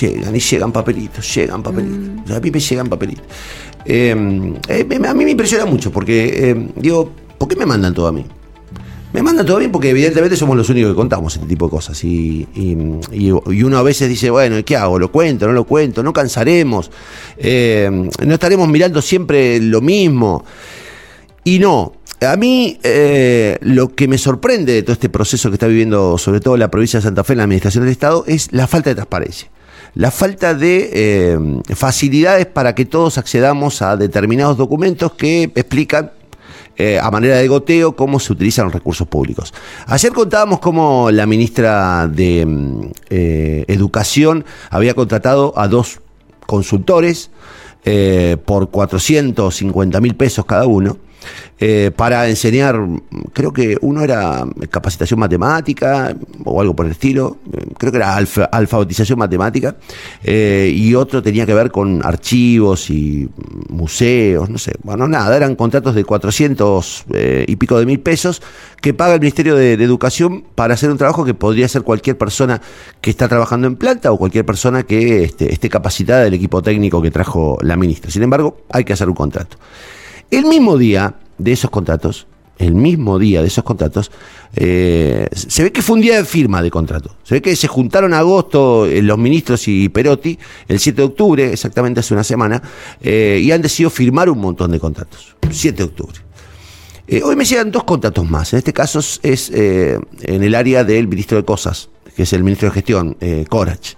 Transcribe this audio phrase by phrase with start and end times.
[0.00, 2.36] llegan y llegan papelitos, llegan papelitos.
[2.36, 3.24] A mí me llegan papelitos.
[3.84, 8.06] Eh, eh, a mí me impresiona mucho porque, eh, digo, ¿por qué me mandan todo
[8.08, 8.24] a mí?
[9.12, 12.04] Me mandan todo bien porque evidentemente somos los únicos que contamos este tipo de cosas.
[12.04, 13.30] Y, y-
[13.62, 15.00] uno a veces dice, bueno, ¿y ¿qué hago?
[15.00, 15.46] ¿Lo cuento?
[15.48, 16.02] ¿No lo cuento?
[16.04, 16.92] ¿No cansaremos?
[17.36, 17.90] Eh,
[18.24, 20.44] ¿No estaremos mirando siempre lo mismo?
[21.42, 21.94] Y no.
[22.20, 26.38] A mí eh, lo que me sorprende de todo este proceso que está viviendo sobre
[26.40, 28.94] todo la provincia de Santa Fe en la administración del Estado es la falta de
[28.94, 29.48] transparencia.
[29.94, 31.38] La falta de eh,
[31.74, 36.12] facilidades para que todos accedamos a determinados documentos que explican
[36.82, 39.52] eh, a manera de goteo cómo se utilizan los recursos públicos.
[39.86, 46.00] Ayer contábamos cómo la ministra de mm, eh, Educación había contratado a dos
[46.46, 47.30] consultores
[47.84, 50.96] eh, por 450 mil pesos cada uno.
[51.58, 52.80] Eh, para enseñar,
[53.32, 58.16] creo que uno era capacitación matemática o algo por el estilo, eh, creo que era
[58.16, 59.76] alfa- alfabetización matemática,
[60.22, 63.28] eh, y otro tenía que ver con archivos y
[63.68, 68.42] museos, no sé, bueno, nada, eran contratos de 400 eh, y pico de mil pesos
[68.80, 72.16] que paga el Ministerio de, de Educación para hacer un trabajo que podría hacer cualquier
[72.16, 72.60] persona
[73.00, 77.02] que está trabajando en planta o cualquier persona que este, esté capacitada del equipo técnico
[77.02, 78.10] que trajo la ministra.
[78.10, 79.56] Sin embargo, hay que hacer un contrato.
[80.30, 82.26] El mismo día de esos contratos,
[82.58, 84.12] el mismo día de esos contratos,
[84.54, 87.16] eh, se ve que fue un día de firma de contrato.
[87.24, 91.52] Se ve que se juntaron agosto eh, los ministros y Perotti, el 7 de octubre,
[91.52, 92.62] exactamente hace una semana,
[93.00, 95.34] eh, y han decidido firmar un montón de contratos.
[95.50, 96.20] 7 de octubre.
[97.24, 98.52] Hoy me llegan dos contratos más.
[98.52, 102.68] En este caso es, en el área del ministro de Cosas, que es el ministro
[102.68, 103.16] de Gestión,
[103.48, 103.94] Corach.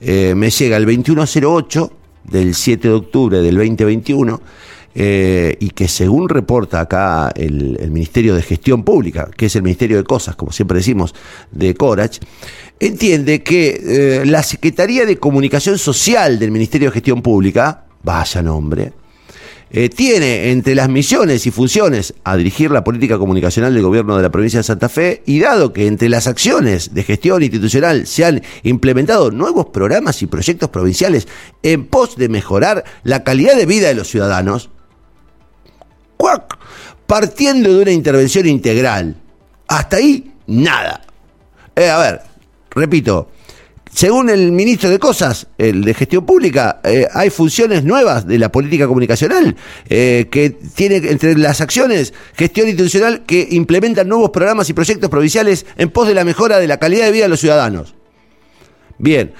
[0.00, 1.92] Me llega el 2108
[2.24, 4.40] del 7 de octubre del 2021
[4.98, 9.98] eh, y que según reporta acá el, Ministerio de Gestión Pública, que es el Ministerio
[9.98, 11.14] de Cosas, como siempre decimos,
[11.50, 12.18] de Corach,
[12.80, 18.94] entiende que eh, la Secretaría de Comunicación Social del Ministerio de Gestión Pública, vaya nombre,
[19.68, 24.22] eh, tiene entre las misiones y funciones a dirigir la política comunicacional del gobierno de
[24.22, 28.24] la provincia de Santa Fe y dado que entre las acciones de gestión institucional se
[28.24, 31.28] han implementado nuevos programas y proyectos provinciales
[31.62, 34.70] en pos de mejorar la calidad de vida de los ciudadanos.
[37.16, 39.16] Partiendo de una intervención integral.
[39.68, 41.00] Hasta ahí, nada.
[41.74, 42.20] Eh, a ver,
[42.72, 43.30] repito,
[43.90, 48.52] según el ministro de Cosas, el de Gestión Pública, eh, hay funciones nuevas de la
[48.52, 49.56] política comunicacional
[49.88, 55.64] eh, que tiene entre las acciones gestión institucional que implementan nuevos programas y proyectos provinciales
[55.78, 57.94] en pos de la mejora de la calidad de vida de los ciudadanos.
[58.98, 59.32] Bien,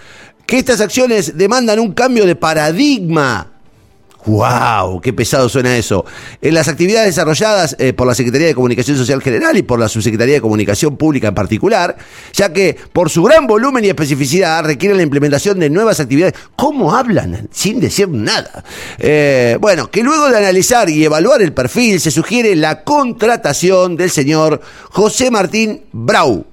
[0.46, 3.55] que estas acciones demandan un cambio de paradigma.
[4.26, 5.00] ¡Wow!
[5.00, 6.04] ¡Qué pesado suena eso!
[6.42, 9.88] En las actividades desarrolladas eh, por la Secretaría de Comunicación Social General y por la
[9.88, 11.96] Subsecretaría de Comunicación Pública en particular,
[12.32, 16.34] ya que por su gran volumen y especificidad requieren la implementación de nuevas actividades.
[16.56, 18.64] ¿Cómo hablan sin decir nada?
[18.98, 24.10] Eh, bueno, que luego de analizar y evaluar el perfil se sugiere la contratación del
[24.10, 24.60] señor
[24.90, 26.44] José Martín Brau.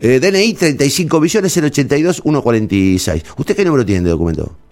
[0.00, 3.22] Eh, DNI 35 billones 082 146.
[3.36, 4.65] ¿Usted qué número tiene de documento?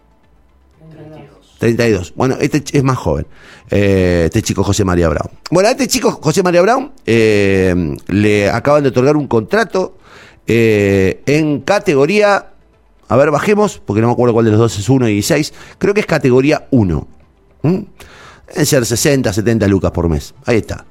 [1.65, 2.13] 32.
[2.15, 3.27] Bueno, este es más joven.
[3.71, 5.31] Eh, este chico José María Brown.
[5.51, 9.97] Bueno, a este chico José María Brown eh, le acaban de otorgar un contrato
[10.47, 12.51] eh, en categoría.
[13.09, 15.55] A ver, bajemos, porque no me acuerdo cuál de los dos es 1 y 6.
[15.79, 17.09] Creo que es categoría 1.
[17.63, 17.79] ¿Mm?
[18.49, 20.35] Deben ser 60, 70 lucas por mes.
[20.45, 20.85] Ahí está.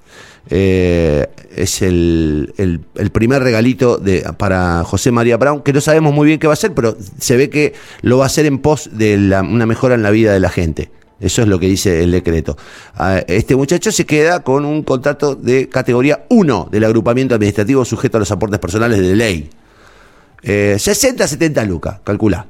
[0.50, 1.26] Eh,
[1.56, 6.40] es el, el- primer regalito de, para José María Brown, que no sabemos muy bien
[6.40, 9.16] qué va a hacer, pero se ve que lo va a hacer en pos de
[9.16, 10.92] una mejora en la vida de la gente.
[11.22, 12.58] Eso es lo que dice el decreto.
[12.96, 18.18] Ah, Este muchacho se queda con un contrato de categoría 1 del agrupamiento administrativo sujeto
[18.18, 19.50] a los aportes personales de ley.
[20.42, 22.48] Eh, 60, 70 lucas, calcula.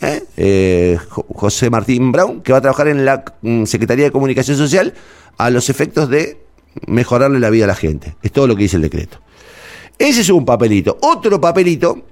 [0.00, 0.22] ¿Eh?
[0.36, 4.56] Eh, Jo- José Martín Brown, que va a trabajar en la mm, Secretaría de Comunicación
[4.56, 4.92] Social
[5.38, 6.38] a los efectos de
[6.86, 8.16] mejorarle la vida a la gente.
[8.22, 9.18] Es todo lo que dice el decreto.
[9.98, 10.98] Ese es un papelito.
[11.02, 12.02] Otro papelito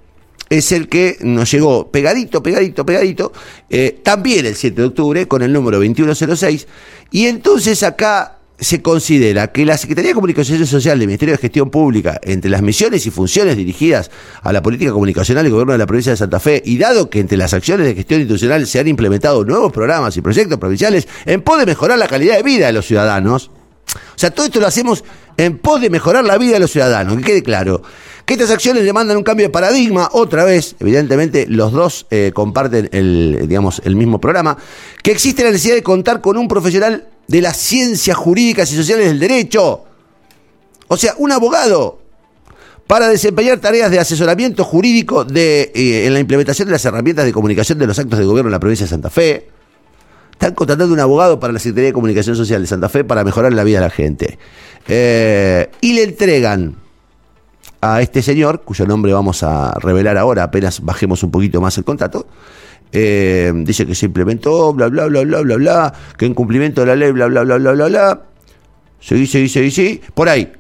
[0.48, 3.32] es el que nos llegó pegadito, pegadito, pegadito,
[3.68, 6.66] eh, también el 7 de octubre, con el número 2106.
[7.10, 11.68] Y entonces acá se considera que la Secretaría de Comunicación Social del Ministerio de Gestión
[11.68, 14.10] Pública, entre las misiones y funciones dirigidas
[14.40, 17.18] a la política comunicacional del gobierno de la provincia de Santa Fe, y dado que
[17.18, 21.42] entre las acciones de gestión institucional se han implementado nuevos programas y proyectos provinciales en
[21.42, 23.50] pos de mejorar la calidad de vida de los ciudadanos,
[23.94, 25.02] o sea, todo esto lo hacemos
[25.36, 27.82] en pos de mejorar la vida de los ciudadanos, que quede claro.
[28.24, 32.88] Que estas acciones demandan un cambio de paradigma, otra vez, evidentemente los dos eh, comparten
[32.92, 34.56] el, digamos, el mismo programa,
[35.02, 39.06] que existe la necesidad de contar con un profesional de las ciencias jurídicas y sociales
[39.06, 39.84] del derecho,
[40.88, 42.02] o sea, un abogado,
[42.86, 47.32] para desempeñar tareas de asesoramiento jurídico de, eh, en la implementación de las herramientas de
[47.32, 49.48] comunicación de los actos de gobierno en la provincia de Santa Fe.
[50.32, 53.52] Están contratando un abogado para la Secretaría de Comunicación Social de Santa Fe para mejorar
[53.52, 54.38] la vida de la gente.
[54.88, 56.76] Eh, y le entregan
[57.80, 61.84] a este señor, cuyo nombre vamos a revelar ahora, apenas bajemos un poquito más el
[61.84, 62.26] contrato,
[62.92, 66.88] eh, dice que se implementó, bla, bla, bla, bla, bla, bla, que en cumplimiento de
[66.88, 68.22] la ley, bla, bla, bla, bla, bla, bla.
[69.00, 70.00] Seguí, seguí, seguí, seguí.
[70.14, 70.52] Por ahí.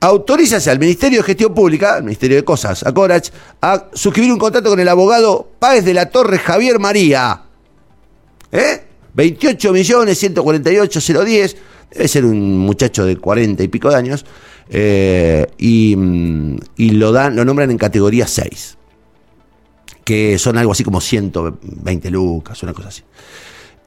[0.00, 3.28] Autorízase al Ministerio de Gestión Pública, al Ministerio de Cosas, a Corach,
[3.60, 7.42] a suscribir un contrato con el abogado Páez de la Torre Javier María.
[8.52, 8.82] ¿Eh?
[9.14, 11.56] 28 millones 148 010.
[11.92, 14.24] Debe ser un muchacho de 40 y pico de años.
[14.68, 18.76] Eh, y, mm, y lo, dan, lo nombran en categoría 6
[20.06, 23.02] que son algo así como 120 lucas, una cosa así.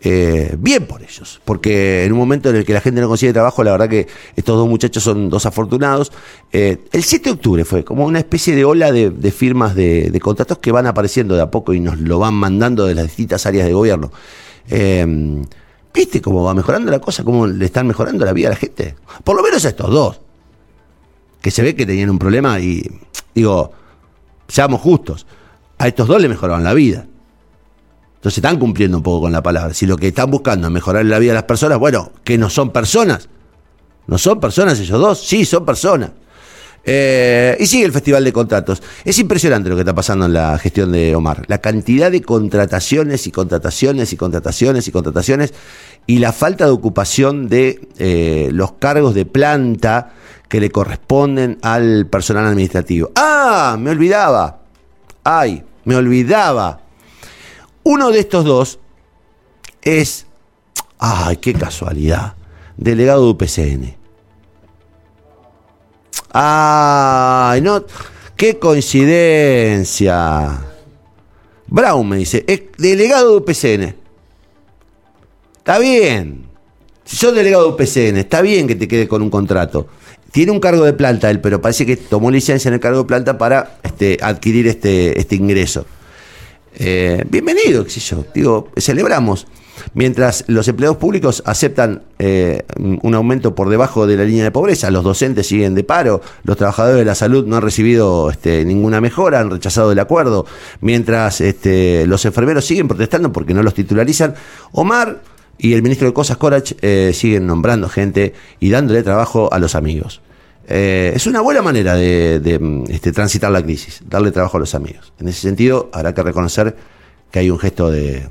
[0.01, 3.31] Eh, bien por ellos, porque en un momento en el que la gente no consigue
[3.31, 4.05] trabajo, la verdad que
[4.35, 6.11] estos dos muchachos son dos afortunados.
[6.51, 10.57] Eh, el 7 de octubre fue como una especie de ola de, firmas de, contratos
[10.57, 13.65] que van apareciendo de a poco y nos lo van mandando de las distintas áreas
[13.65, 14.11] de gobierno.
[14.69, 15.41] Eh,
[15.93, 17.23] ¿Viste cómo va mejorando la cosa?
[17.23, 18.95] ¿Cómo le están mejorando la vida a la gente?
[19.23, 20.19] Por lo menos a estos dos,
[21.39, 22.83] que se ve que tenían un problema y
[23.33, 23.71] digo,
[24.49, 25.25] seamos justos
[25.79, 27.07] a estos dos le mejoraban la vida.
[28.15, 29.73] Entonces están cumpliendo un poco con la palabra.
[29.73, 32.49] Si lo que están buscando es mejorar la vida de las personas, bueno, que no
[32.49, 33.29] son personas.
[34.07, 35.25] ¿No son personas ellos dos?
[35.25, 36.11] Sí, son personas.
[36.83, 38.81] Eh, y sigue el Festival de Contratos.
[39.05, 41.45] Es impresionante lo que está pasando en la gestión de Omar.
[41.47, 45.53] La cantidad de contrataciones y contrataciones y contrataciones y contrataciones
[46.05, 50.11] y la falta de ocupación de eh, los cargos de planta
[50.49, 53.11] que le corresponden al personal administrativo.
[53.15, 54.59] Ah, me olvidaba.
[55.23, 56.81] Ay, me olvidaba.
[57.83, 58.79] Uno de estos dos
[59.81, 60.25] es,
[60.97, 62.35] ay, qué casualidad,
[62.77, 63.95] delegado de UPCN.
[66.31, 67.85] Ay, no,
[68.35, 70.09] qué coincidencia.
[71.67, 73.95] Brown me dice, es delegado de UPCN.
[75.57, 76.49] Está bien.
[77.03, 79.87] Si sos delegado de UPCN, está bien que te quede con un contrato.
[80.31, 83.05] Tiene un cargo de planta él, pero parece que tomó licencia en el cargo de
[83.05, 85.85] planta para este, adquirir este, este ingreso.
[86.77, 88.23] Eh, bienvenido, qué sé yo.
[88.33, 89.45] Digo, celebramos.
[89.93, 94.89] Mientras los empleados públicos aceptan eh, un aumento por debajo de la línea de pobreza,
[94.91, 99.01] los docentes siguen de paro, los trabajadores de la salud no han recibido este, ninguna
[99.01, 100.45] mejora, han rechazado el acuerdo,
[100.81, 104.35] mientras este, los enfermeros siguen protestando porque no los titularizan.
[104.73, 105.21] Omar
[105.57, 109.75] y el ministro de Cosas Corach eh, siguen nombrando gente y dándole trabajo a los
[109.75, 110.21] amigos.
[110.71, 115.11] Eh, es una buena manera de, este, transitar la crisis, darle trabajo a los amigos.
[115.19, 116.75] En ese sentido, habrá que reconocer
[117.31, 118.27] que hay un gesto de,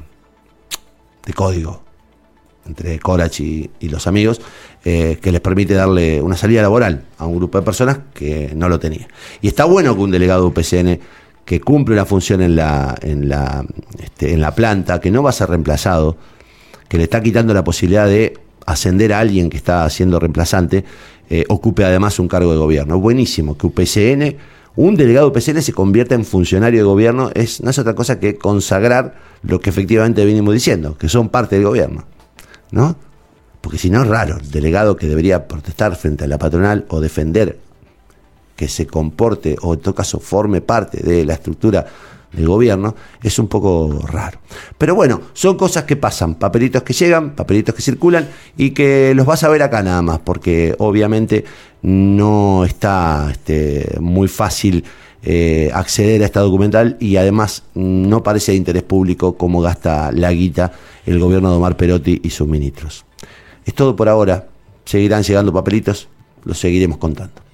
[1.27, 1.83] de código
[2.65, 4.41] entre Corach y, los amigos
[4.85, 8.69] eh, que les permite darle una salida laboral a un grupo de personas que no
[8.69, 9.09] lo tenía.
[9.41, 11.01] Y está bueno que un delegado de UPCN
[11.45, 13.65] que cumple una función en la, en la,
[14.01, 16.17] este, en la planta, que no va a ser reemplazado,
[16.89, 18.35] que le está quitando la posibilidad de
[18.73, 20.85] ascender a alguien que está siendo reemplazante,
[21.31, 22.99] eh, ocupe además un cargo de gobierno.
[22.99, 24.37] Buenísimo que UPCN,
[24.77, 28.19] un delegado de UPCN se convierta en funcionario de gobierno, es, no es otra cosa
[28.21, 32.05] que consagrar lo que efectivamente venimos diciendo, que son parte del gobierno.
[32.71, 32.97] ¿No?
[33.61, 37.01] Porque si no es raro, el delegado que debería protestar frente a la patronal o
[37.01, 37.59] defender
[38.57, 41.87] que se comporte o en todo caso forme parte de la estructura
[42.33, 44.39] del gobierno, es un poco raro.
[44.77, 49.27] Pero bueno, son cosas que pasan, papelitos que llegan, papelitos que circulan y que los
[49.27, 51.45] vas a ver acá nada más, porque obviamente
[51.83, 54.85] no está este, muy fácil
[55.23, 60.31] eh, acceder a esta documental y además no parece de interés público cómo gasta la
[60.33, 60.73] guita
[61.07, 63.05] el gobierno de Omar Perotti y sus ministros.
[63.65, 64.49] Es todo por ahora,
[64.85, 66.09] seguirán llegando papelitos,
[66.45, 67.48] los seguiremos contando.